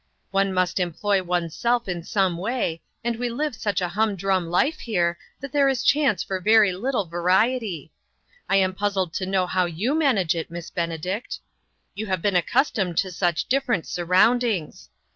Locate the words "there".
5.51-5.69